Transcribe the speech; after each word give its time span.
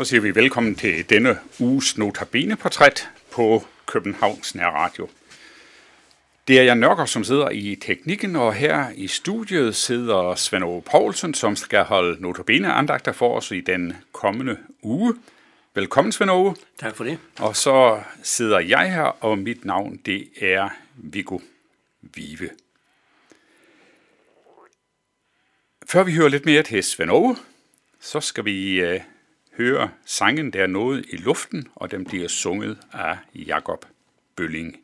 Så 0.00 0.04
siger 0.04 0.20
vi 0.20 0.34
velkommen 0.34 0.74
til 0.74 1.10
denne 1.10 1.38
uges 1.58 1.98
Notabene-portræt 1.98 3.08
på 3.32 3.64
Københavns 3.86 4.54
Nærradio. 4.54 5.08
Det 6.48 6.58
er 6.58 6.62
Jan 6.62 6.78
Nørker, 6.78 7.04
som 7.04 7.24
sidder 7.24 7.50
i 7.50 7.76
teknikken, 7.80 8.36
og 8.36 8.54
her 8.54 8.90
i 8.94 9.06
studiet 9.06 9.76
sidder 9.76 10.34
Svend 10.34 10.64
Ove 10.64 10.82
Poulsen, 10.82 11.34
som 11.34 11.56
skal 11.56 11.84
holde 11.84 12.22
Notabene-andagter 12.22 13.12
for 13.12 13.36
os 13.36 13.50
i 13.50 13.60
den 13.60 13.96
kommende 14.12 14.56
uge. 14.82 15.14
Velkommen, 15.74 16.12
Svend 16.12 16.30
Ove. 16.30 16.56
Tak 16.78 16.96
for 16.96 17.04
det. 17.04 17.18
Og 17.38 17.56
så 17.56 18.02
sidder 18.22 18.60
jeg 18.60 18.92
her, 18.94 19.24
og 19.24 19.38
mit 19.38 19.64
navn 19.64 19.96
det 19.96 20.28
er 20.40 20.68
Viggo 20.96 21.38
Vive. 22.02 22.50
Før 25.86 26.02
vi 26.02 26.14
hører 26.14 26.28
lidt 26.28 26.46
mere 26.46 26.62
til 26.62 26.82
Svend 26.82 27.10
Ove, 27.10 27.36
så 28.00 28.20
skal 28.20 28.44
vi 28.44 28.80
øh, 28.80 29.00
høre 29.60 29.90
sangen, 30.04 30.52
der 30.52 30.62
er 30.62 30.66
noget 30.66 31.06
i 31.12 31.16
luften, 31.16 31.66
og 31.74 31.90
den 31.90 32.04
bliver 32.04 32.28
sunget 32.28 32.78
af 32.92 33.18
Jakob 33.34 33.86
Bølling. 34.36 34.76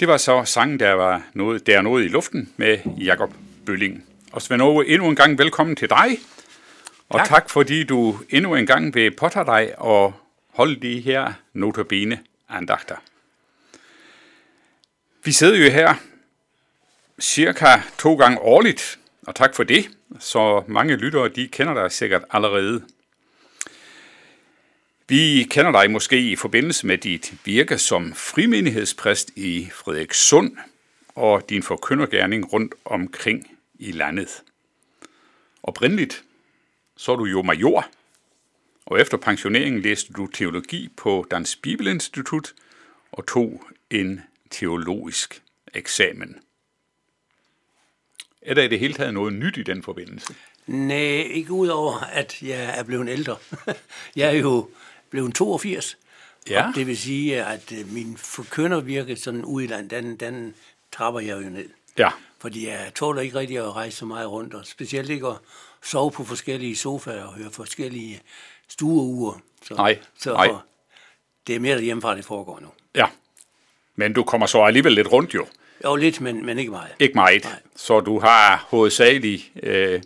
Det 0.00 0.08
var 0.08 0.16
så 0.16 0.44
sangen, 0.44 0.80
der 0.80 0.92
var 0.92 1.22
noget, 1.34 1.66
der 1.66 1.78
er 1.78 1.82
noget 1.82 2.04
i 2.04 2.08
luften 2.08 2.52
med 2.56 2.78
Jakob 2.98 3.34
Bølling. 3.66 4.04
Og 4.32 4.42
Svend 4.42 4.62
Ove, 4.62 4.88
endnu 4.88 5.08
en 5.08 5.16
gang 5.16 5.38
velkommen 5.38 5.76
til 5.76 5.90
dig. 5.90 6.18
Og 7.08 7.18
tak. 7.18 7.28
tak 7.28 7.50
fordi 7.50 7.84
du 7.84 8.18
endnu 8.30 8.54
en 8.54 8.66
gang 8.66 8.94
vil 8.94 9.16
påtage 9.16 9.44
dig 9.46 9.78
og 9.78 10.12
holde 10.54 10.80
de 10.80 11.00
her 11.00 11.32
notabene 11.52 12.18
andagter. 12.48 12.96
Vi 15.24 15.32
sidder 15.32 15.64
jo 15.64 15.70
her 15.70 15.94
cirka 17.20 17.66
to 17.98 18.14
gange 18.14 18.38
årligt, 18.38 18.98
og 19.26 19.34
tak 19.34 19.54
for 19.54 19.62
det. 19.62 19.90
Så 20.18 20.62
mange 20.66 20.96
lyttere, 20.96 21.28
de 21.28 21.48
kender 21.48 21.74
dig 21.74 21.92
sikkert 21.92 22.22
allerede. 22.30 22.82
Vi 25.10 25.46
kender 25.50 25.72
dig 25.72 25.90
måske 25.90 26.20
i 26.20 26.36
forbindelse 26.36 26.86
med 26.86 26.98
dit 26.98 27.34
virke 27.44 27.78
som 27.78 28.14
frimenighedspræst 28.14 29.30
i 29.36 29.68
Frederikssund 29.72 30.56
og 31.14 31.50
din 31.50 31.62
forkyndergærning 31.62 32.52
rundt 32.52 32.74
omkring 32.84 33.58
i 33.78 33.92
landet. 33.92 34.42
Oprindeligt 35.62 36.24
så 36.96 37.12
er 37.12 37.16
du 37.16 37.24
jo 37.24 37.42
major, 37.42 37.88
og 38.86 39.00
efter 39.00 39.16
pensioneringen 39.16 39.82
læste 39.82 40.12
du 40.12 40.26
teologi 40.26 40.88
på 40.96 41.26
Dansk 41.30 41.62
Bibelinstitut 41.62 42.54
og 43.12 43.26
tog 43.26 43.62
en 43.90 44.20
teologisk 44.50 45.42
eksamen. 45.74 46.36
Er 48.42 48.54
der 48.54 48.62
i 48.62 48.68
det 48.68 48.78
hele 48.78 48.94
taget 48.94 49.14
noget 49.14 49.32
nyt 49.32 49.56
i 49.56 49.62
den 49.62 49.82
forbindelse? 49.82 50.34
Nej, 50.66 50.96
ikke 51.30 51.52
udover, 51.52 51.98
at 52.12 52.42
jeg 52.42 52.78
er 52.78 52.82
blevet 52.82 53.08
ældre. 53.08 53.36
jeg 54.16 54.28
er 54.28 54.38
jo 54.38 54.68
blevet 55.10 55.34
82. 55.34 55.98
Ja. 56.50 56.68
Og 56.68 56.74
det 56.74 56.86
vil 56.86 56.98
sige, 56.98 57.44
at 57.44 57.72
øh, 57.72 57.92
min 57.92 58.16
forkyndervirke 58.16 59.16
sådan 59.16 59.44
ude 59.44 59.64
i 59.64 59.68
land, 59.68 59.90
den, 59.90 60.16
den 60.16 60.54
trapper 60.92 61.20
jeg 61.20 61.36
jo 61.44 61.50
ned. 61.50 61.68
Ja. 61.98 62.08
Fordi 62.38 62.68
jeg 62.68 62.92
tåler 62.94 63.22
ikke 63.22 63.38
rigtig 63.38 63.58
at 63.58 63.76
rejse 63.76 63.96
så 63.96 64.04
meget 64.04 64.30
rundt, 64.30 64.54
og 64.54 64.66
specielt 64.66 65.10
ikke 65.10 65.26
at 65.26 65.36
sove 65.82 66.10
på 66.10 66.24
forskellige 66.24 66.76
sofaer 66.76 67.24
og 67.24 67.34
høre 67.34 67.50
forskellige 67.50 68.20
stueuger. 68.68 69.40
Så, 69.62 69.74
nej, 69.74 69.98
så 70.18 70.32
nej. 70.32 70.48
det 71.46 71.56
er 71.56 71.60
mere 71.60 71.80
hjemmefra, 71.80 72.16
det 72.16 72.24
foregår 72.24 72.60
nu. 72.60 72.68
Ja, 72.94 73.06
men 73.96 74.12
du 74.12 74.22
kommer 74.22 74.46
så 74.46 74.62
alligevel 74.62 74.92
lidt 74.92 75.12
rundt 75.12 75.34
jo. 75.34 75.46
Jo, 75.84 75.96
lidt, 75.96 76.20
men, 76.20 76.46
men 76.46 76.58
ikke 76.58 76.70
meget. 76.70 76.90
Ikke 76.98 77.14
meget. 77.14 77.44
Nej. 77.44 77.58
Så 77.76 78.00
du 78.00 78.18
har 78.18 78.66
hovedsageligt 78.68 79.52
øh, 79.62 80.02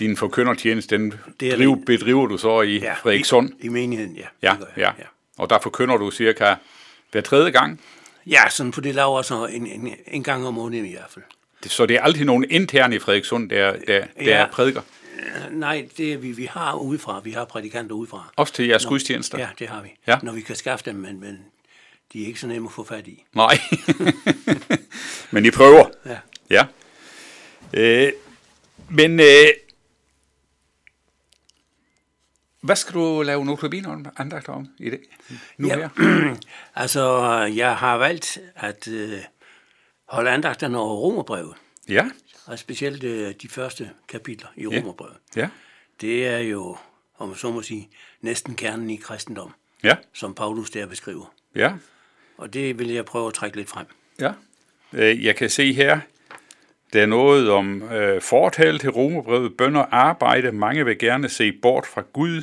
din 0.00 0.16
forkyndertjeneste, 0.16 0.96
den 0.96 1.14
det 1.40 1.52
driv, 1.52 1.76
det. 1.76 1.84
bedriver 1.84 2.26
du 2.26 2.38
så 2.38 2.62
i 2.62 2.78
ja, 2.78 2.94
Frederikssund? 2.94 3.50
I, 3.60 3.64
i 3.64 3.68
menigheden, 3.68 4.16
ja. 4.16 4.26
Ja, 4.42 4.56
ja. 4.76 4.90
ja. 4.98 5.04
Og 5.38 5.50
der 5.50 5.58
forkynder 5.62 5.96
du 5.96 6.10
cirka 6.10 6.54
hver 7.12 7.20
tredje 7.20 7.50
gang? 7.50 7.80
Ja, 8.26 8.48
sådan 8.50 8.72
på 8.72 8.80
det 8.80 8.94
laver 8.94 9.22
så 9.22 9.46
en, 9.46 9.66
en, 9.66 9.94
en 10.06 10.22
gang 10.22 10.46
om 10.46 10.54
måneden 10.54 10.86
i 10.86 10.92
hvert 10.92 11.10
fald. 11.10 11.24
Så 11.66 11.86
det 11.86 11.96
er 11.96 12.00
altid 12.00 12.24
nogen 12.24 12.44
interne 12.50 12.96
i 12.96 12.98
Frederikssund, 12.98 13.50
der, 13.50 13.72
der, 13.72 14.04
der 14.18 14.38
ja. 14.38 14.46
prædiker? 14.52 14.80
Nej, 15.50 15.88
det 15.96 16.12
er 16.12 16.18
vi, 16.18 16.32
vi 16.32 16.44
har 16.44 16.74
udefra. 16.74 17.20
Vi 17.24 17.30
har 17.30 17.44
prædikanter 17.44 17.94
udefra. 17.94 18.32
Også 18.36 18.52
til 18.52 18.66
jeres 18.66 18.86
gudstjenester? 18.86 19.38
Ja, 19.38 19.48
det 19.58 19.68
har 19.68 19.82
vi. 19.82 19.88
Ja. 20.06 20.18
Når 20.22 20.32
vi 20.32 20.40
kan 20.40 20.56
skaffe 20.56 20.84
dem, 20.90 20.94
men, 20.94 21.20
men 21.20 21.38
de 22.12 22.22
er 22.22 22.26
ikke 22.26 22.40
så 22.40 22.46
nemme 22.46 22.68
at 22.68 22.72
få 22.72 22.84
fat 22.84 23.06
i. 23.06 23.24
Nej, 23.32 23.58
men 25.30 25.46
I 25.46 25.50
prøver? 25.50 25.86
Ja. 26.06 26.18
ja. 26.50 26.66
Øh, 27.72 28.12
men 28.88 29.20
øh, 29.20 29.26
hvad 32.60 32.76
skal 32.76 32.94
du 32.94 33.22
lave 33.22 33.44
notabiner 33.44 34.10
andagter 34.16 34.52
om 34.52 34.68
i 34.78 34.90
det? 34.90 35.00
Nu 35.58 35.68
ja, 35.68 35.76
her? 35.76 36.34
altså, 36.82 37.20
jeg 37.54 37.76
har 37.76 37.96
valgt 37.96 38.38
at 38.56 38.88
øh, 38.88 39.18
holde 40.08 40.30
andagterne 40.30 40.78
over 40.78 40.94
romerbrevet. 40.96 41.54
Ja. 41.88 42.10
Og 42.46 42.58
specielt 42.58 43.04
øh, 43.04 43.34
de 43.42 43.48
første 43.48 43.90
kapitler 44.08 44.48
i 44.56 44.66
romerbrevet. 44.66 45.16
Ja. 45.36 45.48
Det 46.00 46.26
er 46.26 46.38
jo, 46.38 46.76
om 47.18 47.28
man 47.28 47.36
så 47.36 47.50
må 47.52 47.62
sige, 47.62 47.88
næsten 48.20 48.54
kernen 48.54 48.90
i 48.90 48.96
kristendom, 48.96 49.54
Ja. 49.84 49.96
som 50.14 50.34
Paulus 50.34 50.70
der 50.70 50.86
beskriver. 50.86 51.32
Ja. 51.54 51.72
Og 52.38 52.54
det 52.54 52.78
vil 52.78 52.88
jeg 52.88 53.04
prøve 53.04 53.28
at 53.28 53.34
trække 53.34 53.56
lidt 53.56 53.68
frem. 53.68 53.86
Ja. 54.20 54.32
Øh, 54.92 55.24
Jeg 55.24 55.36
kan 55.36 55.50
se 55.50 55.72
her, 55.72 56.00
der 56.92 57.02
er 57.02 57.06
noget 57.06 57.50
om 57.50 57.82
øh, 57.82 58.20
fortal 58.22 58.78
til 58.78 58.90
romerbrevet, 58.90 59.56
bønder 59.56 59.84
arbejde. 59.90 60.52
Mange 60.52 60.84
vil 60.84 60.98
gerne 60.98 61.28
se 61.28 61.52
bort 61.52 61.86
fra 61.86 62.02
Gud. 62.12 62.42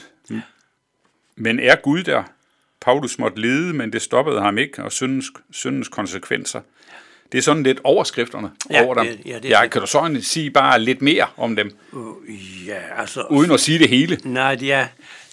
Men 1.36 1.60
er 1.60 1.76
Gud 1.76 2.04
der? 2.04 2.24
Paulus 2.82 3.20
måtte 3.20 3.42
lide, 3.42 3.74
men 3.74 3.94
det 3.94 4.02
stoppede 4.02 4.42
ham 4.42 4.58
ikke, 4.58 4.84
og 4.84 4.92
syndens, 4.92 5.26
syndens 5.52 5.88
konsekvenser. 5.88 6.62
Det 7.32 7.38
er 7.38 7.42
sådan 7.42 7.64
lidt 7.64 7.80
overskrifterne 7.84 8.52
Ja, 8.72 8.84
over 8.86 8.94
dem. 8.96 9.06
det- 9.08 9.20
ja, 9.26 9.40
det 9.40 9.46
er 9.54 9.62
ja, 9.62 9.68
kan 9.68 9.82
du 9.82 9.88
så 9.88 10.18
sige 10.22 10.52
bare 10.52 10.80
lidt 10.80 11.02
mere 11.02 11.26
om 11.38 11.56
dem, 11.56 11.72
Uh, 11.92 12.68
ja, 12.68 12.80
altså... 12.98 13.22
uden 13.30 13.52
at 13.52 13.60
sige 13.60 13.80
det 13.80 13.90
hele? 13.90 14.18
Nej, 14.24 14.56
det 14.56 14.74
er... 14.74 14.86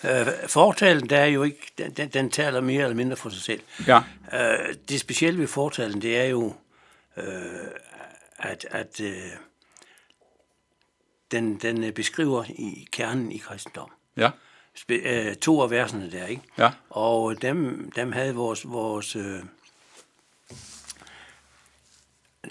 Øh, 0.04 0.26
fortalen, 0.48 1.10
der 1.10 1.16
er 1.18 1.26
jo 1.26 1.42
ikke... 1.42 1.72
Den, 1.78 1.90
den, 1.90 2.08
den 2.08 2.30
taler 2.30 2.60
mere 2.60 2.82
eller 2.82 2.96
mindre 2.96 3.16
for 3.16 3.30
sig 3.30 3.42
selv. 3.42 3.60
Ja. 3.86 4.00
Øh, 4.34 4.74
det 4.88 5.00
specielle 5.00 5.40
ved 5.40 5.46
fortalen, 5.46 6.02
det 6.02 6.18
er 6.20 6.24
jo, 6.24 6.54
øh, 7.16 7.24
at, 8.44 8.66
at 8.70 9.00
øh, 9.00 9.30
den, 11.30 11.56
den 11.56 11.84
øh, 11.84 11.92
beskriver 11.92 12.44
i 12.48 12.88
kernen 12.92 13.32
i 13.32 13.38
kristendom. 13.38 13.90
Ja. 14.16 14.30
Spe, 14.74 14.94
øh, 14.94 15.34
to 15.36 15.62
af 15.62 15.70
versene 15.70 16.10
der, 16.10 16.26
ikke? 16.26 16.42
Ja. 16.58 16.70
Og 16.90 17.42
dem, 17.42 17.90
dem 17.96 18.12
havde 18.12 18.34
vores, 18.34 18.68
vores 18.68 19.16
øh, 19.16 19.42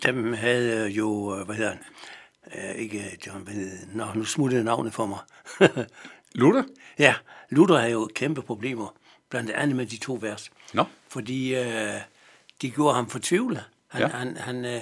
dem 0.03 0.33
havde 0.33 0.87
jo, 0.87 1.35
øh, 1.39 1.45
hvad 1.45 1.55
hedder 1.55 1.71
han, 1.71 1.79
øh, 2.69 2.75
ikke 2.75 3.17
John, 3.27 3.43
hvad 3.43 3.53
hedder, 3.53 3.77
Nå, 3.93 4.05
nu 4.15 4.25
smuttede 4.25 4.63
navnet 4.63 4.93
for 4.93 5.05
mig. 5.05 5.19
Luther? 6.35 6.63
ja, 6.99 7.15
Luther 7.49 7.77
havde 7.77 7.91
jo 7.91 8.09
kæmpe 8.15 8.41
problemer, 8.41 8.95
blandt 9.29 9.51
andet 9.51 9.75
med 9.75 9.85
de 9.85 9.97
to 9.97 10.17
vers. 10.21 10.51
Nå. 10.73 10.85
Fordi 11.09 11.55
øh, 11.55 12.01
de 12.61 12.71
gjorde 12.71 12.95
ham 12.95 13.09
fortvivlet. 13.09 13.63
Han, 13.87 14.01
Ja. 14.01 14.07
han, 14.07 14.37
han, 14.37 14.65
øh, 14.65 14.81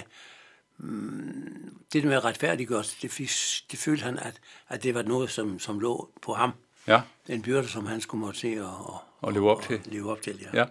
det 1.93 2.03
der 2.03 2.09
med 2.09 2.23
retfærdiggørelse, 2.25 2.95
det, 3.01 3.11
fik, 3.11 3.29
det 3.71 3.79
følte 3.79 4.03
han, 4.03 4.19
at, 4.19 4.33
at 4.69 4.83
det 4.83 4.95
var 4.95 5.01
noget, 5.01 5.29
som, 5.29 5.59
som 5.59 5.79
lå 5.79 6.09
på 6.21 6.33
ham. 6.33 6.51
Ja. 6.87 7.01
En 7.29 7.41
byrde, 7.41 7.67
som 7.67 7.85
han 7.85 8.01
skulle 8.01 8.21
måtte 8.25 8.39
se 8.39 8.47
at, 8.47 8.61
og, 8.61 8.97
Og 9.21 9.33
leve 9.33 9.51
op 9.51 9.61
til. 9.63 9.81
leve 9.85 10.11
op 10.11 10.21
til 10.21 10.47
ja. 10.53 10.59
Ja. 10.59 10.65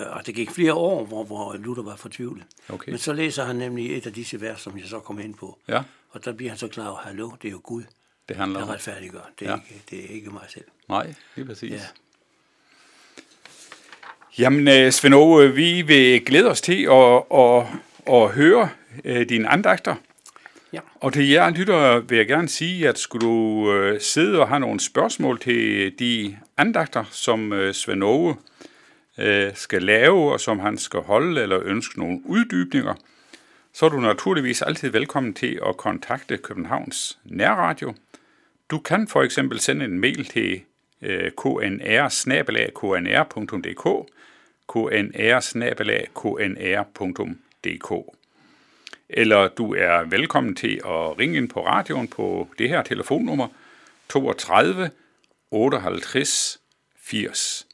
Øh, 0.00 0.16
og 0.16 0.26
det 0.26 0.34
gik 0.34 0.50
flere 0.50 0.74
år, 0.74 1.04
hvor, 1.04 1.24
hvor 1.24 1.56
Luther 1.56 1.82
var 1.82 1.96
fortvivlet. 1.96 2.44
Okay. 2.68 2.90
Men 2.90 2.98
så 2.98 3.12
læser 3.12 3.44
han 3.44 3.56
nemlig 3.56 3.96
et 3.96 4.06
af 4.06 4.12
disse 4.12 4.40
vers, 4.40 4.60
som 4.60 4.78
jeg 4.78 4.86
så 4.88 5.00
kommer 5.00 5.22
ind 5.22 5.34
på. 5.34 5.58
Ja. 5.68 5.82
Og 6.10 6.24
der 6.24 6.32
bliver 6.32 6.50
han 6.50 6.58
så 6.58 6.68
klar 6.68 6.88
over, 6.88 6.98
hallo, 6.98 7.30
det 7.42 7.48
er 7.48 7.52
jo 7.52 7.60
Gud, 7.64 7.82
Det 8.28 8.36
handler 8.36 8.60
der 8.60 8.68
retfærdiggør. 8.72 9.30
Det 9.38 9.46
er, 9.48 9.50
Ja. 9.50 9.56
ikke, 9.70 9.82
det 9.90 10.04
er 10.04 10.08
ikke 10.14 10.30
mig 10.30 10.44
selv. 10.48 10.64
Nej, 10.88 11.14
det 11.36 11.40
er 11.42 11.46
præcis. 11.46 11.70
Ja. 11.72 11.80
Jamen, 14.38 14.68
øh, 14.68 14.92
Svend 14.92 15.48
vi 15.52 15.82
vil 15.82 16.24
glæde 16.24 16.50
os 16.50 16.60
til 16.60 16.82
at, 16.84 17.22
at, 17.34 17.66
at 18.12 18.30
høre 18.30 18.68
øh, 19.04 19.28
dine 19.28 19.48
andagter. 19.48 19.94
Ja. 20.72 20.80
Og 20.94 21.12
til 21.12 21.28
jer 21.28 21.50
lyttere 21.50 22.08
vil 22.08 22.18
jeg 22.18 22.26
gerne 22.26 22.48
sige, 22.48 22.88
at 22.88 22.98
skulle 22.98 23.26
du 23.26 23.72
øh, 23.72 24.00
sidde 24.00 24.40
og 24.40 24.48
have 24.48 24.60
nogle 24.60 24.80
spørgsmål 24.80 25.38
til 25.38 25.92
de 25.98 26.38
andagter, 26.56 27.04
som 27.10 27.52
øh, 27.52 27.74
Svend 27.74 28.04
Åge 28.04 28.36
øh, 29.18 29.50
skal 29.54 29.82
lave, 29.82 30.32
og 30.32 30.40
som 30.40 30.58
han 30.58 30.78
skal 30.78 31.00
holde, 31.00 31.42
eller 31.42 31.60
ønske 31.64 31.98
nogle 31.98 32.20
uddybninger, 32.24 32.94
så 33.72 33.86
er 33.86 33.90
du 33.90 34.00
naturligvis 34.00 34.62
altid 34.62 34.90
velkommen 34.90 35.34
til 35.34 35.60
at 35.68 35.76
kontakte 35.76 36.36
Københavns 36.36 37.18
Nærradio. 37.24 37.94
Du 38.70 38.78
kan 38.78 39.08
for 39.08 39.22
eksempel 39.22 39.60
sende 39.60 39.84
en 39.84 40.00
mail 40.00 40.24
til 40.24 40.60
øh, 41.02 41.30
knr 41.30 42.08
knr.dk 42.74 44.10
dk. 47.66 48.16
Eller 49.08 49.48
du 49.48 49.74
er 49.74 50.04
velkommen 50.04 50.54
til 50.54 50.80
at 50.84 51.18
ringe 51.18 51.36
ind 51.36 51.48
på 51.48 51.66
radioen 51.66 52.08
på 52.08 52.48
det 52.58 52.68
her 52.68 52.82
telefonnummer 52.82 53.48
32 54.08 54.90
58 55.50 56.60
80 56.96 57.66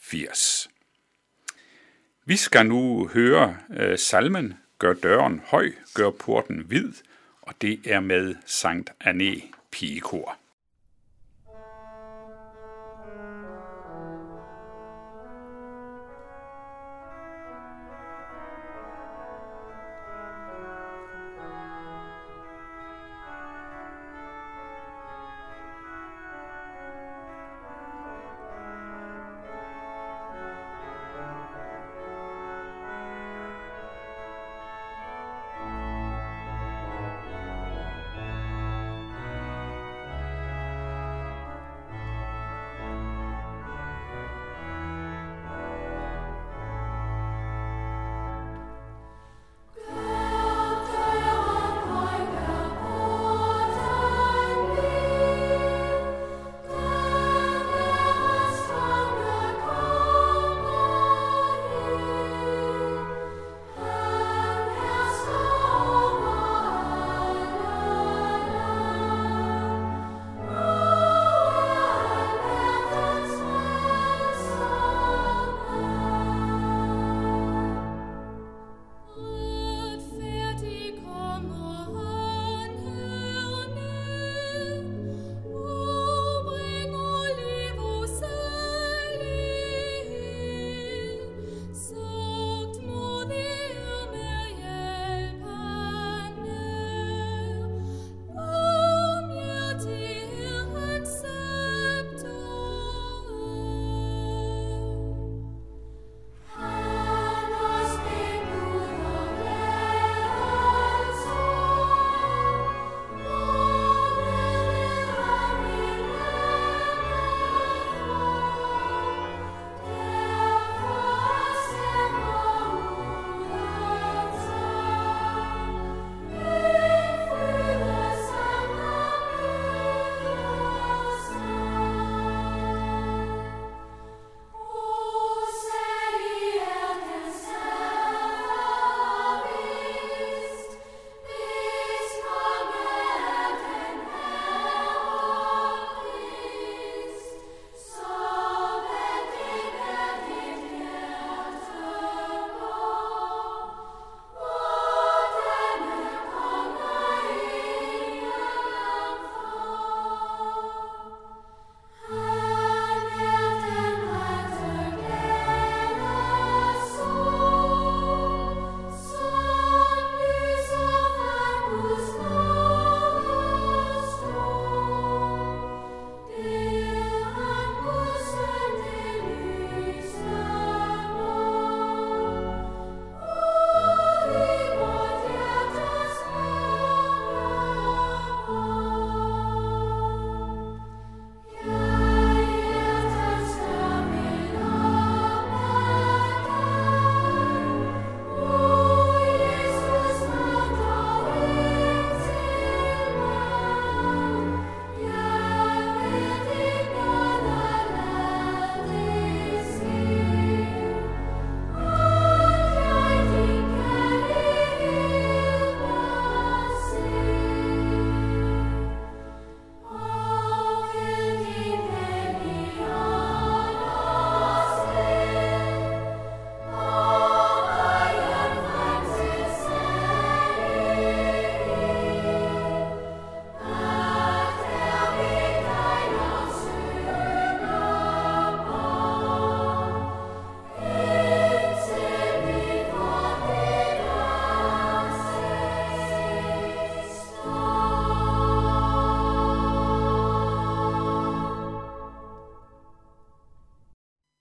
80. 0.00 0.68
Vi 2.24 2.36
skal 2.36 2.66
nu 2.66 3.10
høre 3.14 3.56
øh, 3.76 3.98
salmen 3.98 4.54
Gør 4.80 4.92
døren 4.92 5.42
høj, 5.46 5.72
gør 5.94 6.10
porten 6.10 6.58
hvid, 6.68 6.92
og 7.42 7.54
det 7.60 7.80
er 7.86 8.00
med 8.00 8.34
Sankt 8.46 8.92
Anne 9.00 9.36
Pigekor. 9.70 10.39